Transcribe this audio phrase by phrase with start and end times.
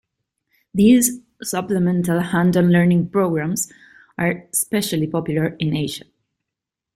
[0.73, 3.71] These supplemental hands-on learning programs
[4.17, 6.05] are especially popular in Asia.